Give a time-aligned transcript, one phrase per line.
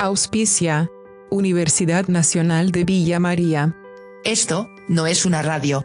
[0.00, 0.90] Auspicia.
[1.30, 3.74] Universidad Nacional de Villa María.
[4.24, 5.84] Esto, no es una radio.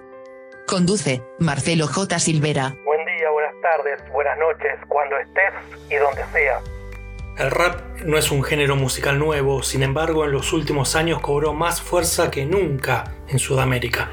[0.67, 2.19] Conduce, Marcelo J.
[2.19, 2.75] Silvera.
[2.85, 5.53] Buen día, buenas tardes, buenas noches, cuando estés
[5.89, 6.59] y donde sea.
[7.37, 11.53] El rap no es un género musical nuevo, sin embargo en los últimos años cobró
[11.53, 14.09] más fuerza que nunca en Sudamérica.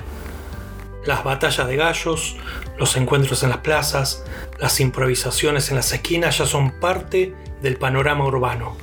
[1.04, 2.36] Las batallas de gallos,
[2.78, 4.24] los encuentros en las plazas,
[4.58, 8.76] las improvisaciones en las esquinas ya son parte del panorama urbano.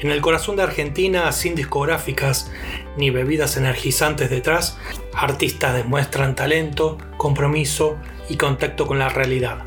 [0.00, 2.50] En el corazón de Argentina, sin discográficas
[2.96, 4.78] ni bebidas energizantes detrás,
[5.12, 7.98] artistas demuestran talento, compromiso
[8.30, 9.58] y contacto con la realidad.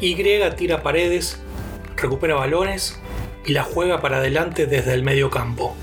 [0.00, 0.14] Y
[0.56, 1.38] tira paredes,
[1.96, 2.98] recupera balones
[3.44, 5.76] y la juega para adelante desde el medio campo.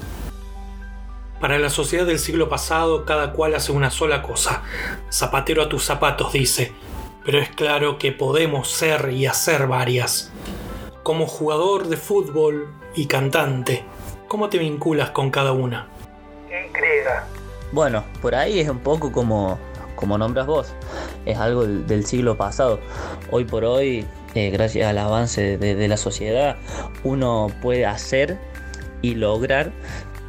[1.39, 4.63] Para la sociedad del siglo pasado, cada cual hace una sola cosa.
[5.11, 6.73] Zapatero a tus zapatos, dice.
[7.25, 10.31] Pero es claro que podemos ser y hacer varias.
[11.03, 13.83] Como jugador de fútbol, y cantante.
[14.27, 15.87] ¿Cómo te vinculas con cada una?
[17.71, 19.59] Bueno, por ahí es un poco como,
[19.95, 20.73] como nombras vos.
[21.25, 22.79] Es algo del, siglo pasado.
[23.31, 26.57] Hoy por hoy, eh, gracias al avance de, la sociedad,
[27.03, 28.37] uno puede hacer
[29.01, 29.71] y lograr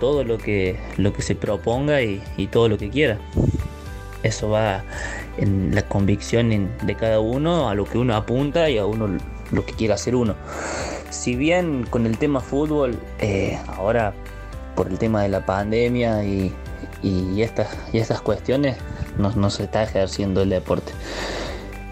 [0.01, 2.21] todo lo que, lo que se proponga y,
[2.51, 3.19] todo lo que quiera.
[4.25, 4.83] Eso va
[5.39, 9.09] en la convicción de cada uno, a lo que uno apunta y a uno
[9.53, 10.35] lo que quiera hacer uno
[11.11, 14.15] si bien con el tema fútbol, eh, ahora
[14.75, 16.55] por el tema de la pandemia y,
[17.43, 18.77] estas, y estas cuestiones,
[19.19, 20.93] no, se está ejerciendo el deporte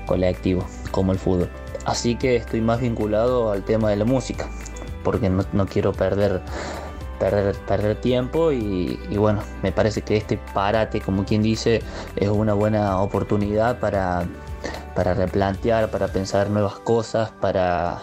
[0.06, 1.50] colectivo como el fútbol.
[1.84, 4.48] Así que estoy más vinculado al tema de la música,
[5.04, 6.40] porque no, quiero perder,
[7.18, 11.82] perder, perder tiempo y, bueno, me parece que este parate, como quien dice,
[12.16, 14.26] es una buena oportunidad para,
[14.94, 18.02] para replantear, para pensar nuevas cosas, para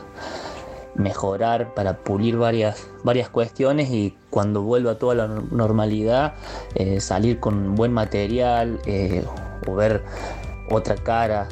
[0.95, 6.35] mejorar, para pulir varias, varias cuestiones y cuando vuelva toda la normalidad
[6.75, 9.25] eh, salir con buen material eh,
[9.67, 10.03] o ver
[10.69, 11.47] otra cara,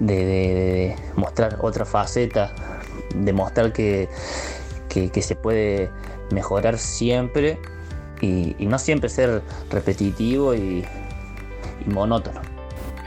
[0.00, 2.52] de, mostrar otra faceta,
[3.14, 4.08] demostrar que,
[4.88, 5.90] que, se puede
[6.30, 7.58] mejorar siempre
[8.20, 10.84] y, no siempre ser repetitivo y
[11.86, 12.40] monótono.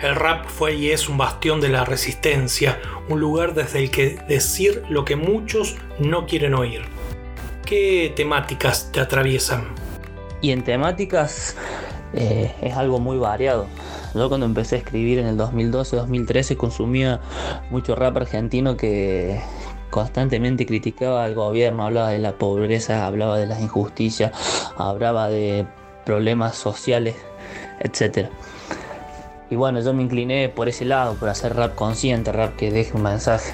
[0.02, 4.18] El rap fue y es un bastión de la resistencia, un lugar desde el que
[4.28, 6.82] decir lo que muchos no quieren oír.
[7.66, 9.64] ¿Qué temáticas te atraviesan?
[10.42, 11.56] Y en temáticas
[12.14, 13.68] eh, es algo muy variado.
[14.14, 17.22] Yo cuando empecé a escribir en el 2012-2013 consumía
[17.70, 19.42] mucho rap argentino que
[19.96, 24.34] constantemente criticaba al gobierno, hablaba de la pobreza, hablaba de las injusticias,
[24.76, 25.66] hablaba de
[26.04, 27.16] problemas sociales,
[27.80, 28.30] etcétera.
[29.50, 32.92] Y bueno, yo me incliné por ese lado, por hacer rap consciente, rap que deje
[32.94, 33.54] un mensaje.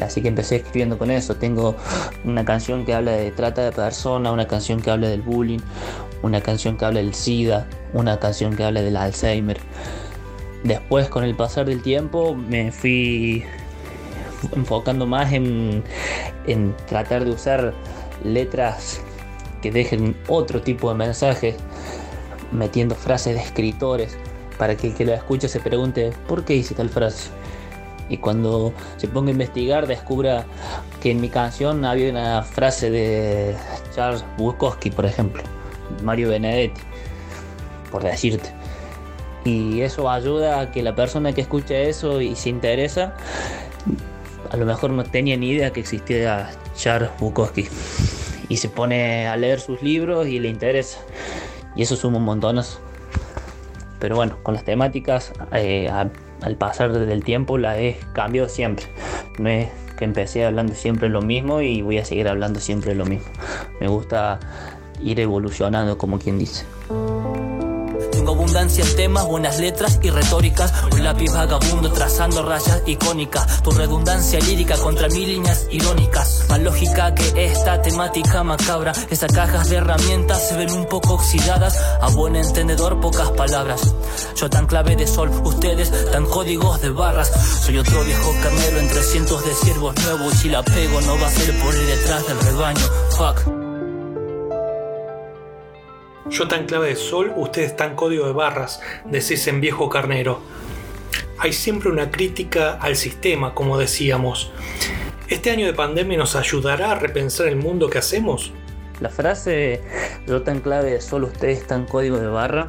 [0.00, 1.34] Así que empecé escribiendo con eso.
[1.34, 1.74] Tengo
[2.24, 5.58] una canción que habla de trata de personas, una canción que habla del bullying,
[6.22, 9.58] una canción que habla del SIDA, una canción que habla del Alzheimer.
[10.62, 13.44] Después, con el pasar del tiempo, me fui
[14.56, 15.82] enfocando más en,
[16.46, 17.74] en tratar de usar
[18.24, 19.00] letras
[19.62, 21.56] que dejen otro tipo de mensaje,
[22.52, 24.16] metiendo frases de escritores
[24.58, 27.30] para que el que lo escuche se pregunte por qué hice tal frase.
[28.10, 30.44] Y cuando se ponga a investigar descubra
[31.00, 33.54] que en mi canción había una frase de
[33.94, 35.42] Charles Bukowski, por ejemplo,
[36.02, 36.80] Mario Benedetti,
[37.90, 38.50] por decirte.
[39.44, 43.14] Y eso ayuda a que la persona que escucha eso y se interesa,
[44.50, 47.68] a lo mejor no tenía ni idea que existía Charles Bukowski.
[48.48, 50.98] Y se pone a leer sus libros y le interesa.
[51.76, 52.60] Y eso suma un montón.
[54.00, 58.86] Pero bueno, con las temáticas, eh, al pasar del tiempo, la he cambiado siempre.
[59.38, 63.04] No es que empecé hablando siempre lo mismo y voy a seguir hablando siempre lo
[63.06, 63.30] mismo.
[63.80, 64.40] Me gusta
[65.00, 66.64] ir evolucionando, como quien dice.
[68.50, 70.72] Abundancia en temas, buenas letras y retóricas.
[70.90, 73.62] Un lápiz vagabundo trazando rayas icónicas.
[73.62, 76.46] Tu redundancia lírica contra mil líneas irónicas.
[76.48, 78.92] Más lógica que esta temática macabra.
[79.08, 81.78] Esas cajas de herramientas se ven un poco oxidadas.
[82.00, 83.82] A buen entendedor, pocas palabras.
[84.34, 87.30] Yo tan clave de sol, ustedes tan códigos de barras.
[87.64, 90.34] Soy otro viejo carnero entre cientos de siervos nuevos.
[90.34, 92.84] Si la pego, no va a ser por ir detrás del rebaño.
[93.10, 93.59] Fuck.
[96.30, 100.40] Yo tan clave de sol, ustedes tan código de barras, decís en viejo carnero.
[101.38, 104.52] Hay siempre una crítica al sistema, como decíamos.
[105.28, 108.52] ¿Este año de pandemia nos ayudará a repensar el mundo que hacemos?
[109.00, 109.80] La frase
[110.28, 112.66] yo tan clave de sol, ustedes tan código de barra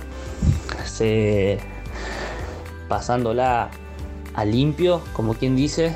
[0.86, 1.60] se
[2.88, 3.70] pasándola
[4.34, 5.96] a limpio, como quien dice.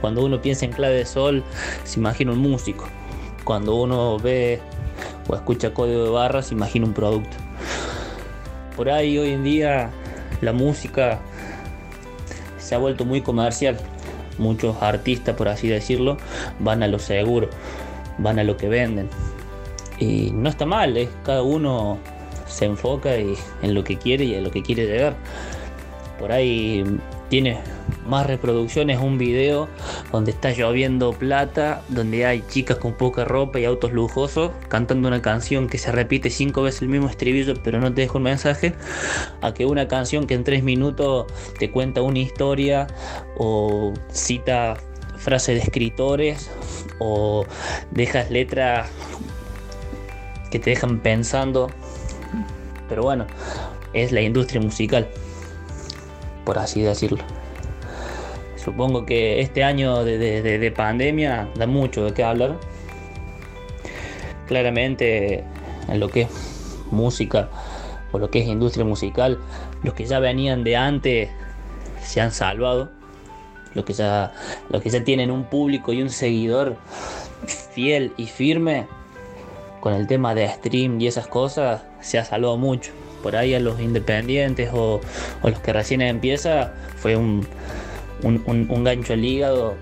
[0.00, 1.44] Cuando uno piensa en clave de sol,
[1.84, 2.88] se imagina un músico.
[3.44, 4.60] Cuando uno ve
[5.28, 7.36] o escucha código de barras, imagina un producto.
[8.76, 9.90] Por ahí hoy en día
[10.40, 11.20] la música
[12.58, 13.78] se ha vuelto muy comercial.
[14.38, 16.16] Muchos artistas, por así decirlo,
[16.58, 17.48] van a lo seguro,
[18.18, 19.08] van a lo que venden.
[20.00, 21.98] Y no está mal, es cada uno
[22.46, 25.14] se enfoca en lo que quiere y en lo que quiere llegar.
[26.18, 26.84] Por ahí
[27.28, 27.58] tiene
[28.06, 29.68] más reproducciones un video
[30.12, 35.22] donde está lloviendo plata, donde hay chicas con poca ropa y autos lujosos cantando una
[35.22, 38.74] canción que se repite cinco veces el mismo estribillo pero no te deja un mensaje,
[39.40, 41.26] a que una canción que en tres minutos
[41.58, 42.86] te cuenta una historia
[43.36, 44.76] o cita
[45.16, 46.50] frases de escritores
[46.98, 47.46] o
[47.90, 48.90] dejas letras
[50.50, 51.70] que te dejan pensando.
[52.88, 53.26] Pero bueno,
[53.92, 55.08] es la industria musical,
[56.44, 57.24] por así decirlo.
[58.64, 62.56] Supongo que este año de, pandemia da mucho de qué hablar.
[64.46, 65.44] Claramente
[65.88, 66.28] en lo que es
[66.90, 67.50] música
[68.12, 69.38] o lo que es industria musical,
[69.82, 71.28] los que ya venían de antes
[72.02, 72.90] se han salvado.
[73.74, 74.32] Los que ya,
[74.70, 76.76] los que ya tienen un público y un seguidor
[77.46, 78.86] fiel y firme
[79.80, 82.92] con el tema de stream y esas cosas, se ha salvado mucho.
[83.22, 85.00] Por ahí a los independientes o,
[85.42, 87.46] los que recién empieza fue un,
[88.22, 89.74] un, gancho al hígado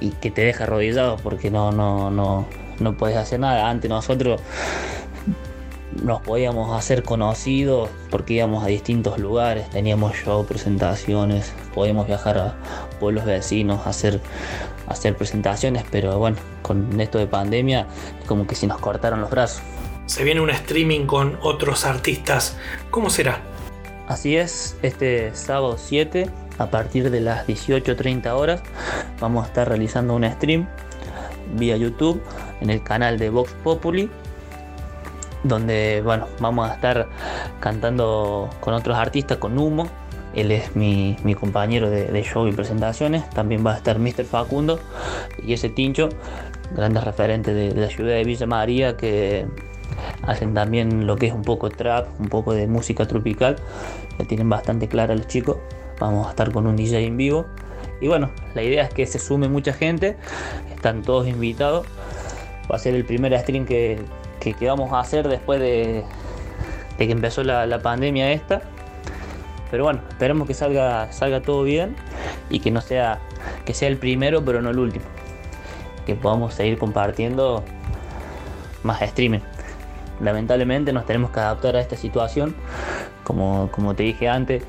[0.00, 2.46] y que te deja arrodillado porque no, no, no,
[2.78, 3.68] no puedes hacer nada.
[3.68, 4.40] Antes nosotros
[6.02, 12.54] nos podíamos hacer conocidos porque íbamos a distintos lugares, teníamos show, presentaciones, podíamos viajar a
[12.98, 14.20] pueblos vecinos, hacer,
[14.86, 17.86] hacer presentaciones, pero bueno, con esto de pandemia
[18.20, 19.62] es como que si nos cortaron los brazos.
[20.06, 22.56] Se viene un streaming con otros artistas,
[22.90, 23.40] ¿cómo será?
[24.08, 26.28] Así es, este sábado 7
[26.60, 28.62] a partir de las 18.30 horas
[29.18, 30.68] vamos a estar realizando un stream
[31.54, 32.22] vía YouTube
[32.60, 34.10] en el canal de Vox Populi
[35.42, 37.08] donde bueno, vamos a estar
[37.60, 39.88] cantando con otros artistas, con Humo,
[40.34, 44.24] él es mi, compañero de, show y presentaciones, también va a estar Mr.
[44.24, 44.78] Facundo
[45.42, 46.10] y ese Tincho,
[46.76, 49.46] grandes referentes de, la ciudad de Villa María que
[50.24, 53.56] hacen también lo que es un poco trap, un poco de música tropical,
[54.18, 55.56] la tienen bastante clara los chicos
[56.00, 57.46] Vamos a estar con un DJ en vivo.
[58.00, 60.16] Y bueno, la idea es que se sume mucha gente.
[60.74, 61.86] Están todos invitados.
[62.70, 64.02] Va a ser el primer stream que,
[64.62, 66.02] vamos a hacer después de,
[66.96, 68.62] que empezó la, pandemia esta.
[69.70, 71.94] Pero bueno, esperemos que salga, salga todo bien
[72.48, 73.20] y que no sea,
[73.64, 75.04] que sea el primero, pero no el último.
[76.06, 77.62] Que podamos seguir compartiendo
[78.82, 79.40] más streaming.
[80.20, 82.56] Lamentablemente nos tenemos que adaptar a esta situación.
[83.22, 84.64] Como, como te dije antes,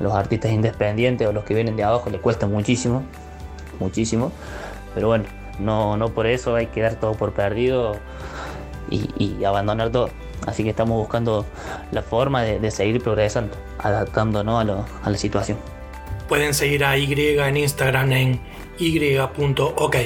[0.00, 3.02] los artistas independientes o los que vienen de abajo les cuesta muchísimo,
[3.78, 4.32] muchísimo.
[4.94, 5.24] Pero bueno,
[5.58, 7.96] no, no por eso hay que dar todo por perdido
[8.90, 10.10] y, abandonar todo.
[10.46, 11.44] Así que estamos buscando
[11.92, 15.58] la forma de, seguir progresando, adaptándonos a, a la situación.
[16.28, 18.40] Pueden seguir a Y en Instagram en
[18.78, 19.96] y.ok.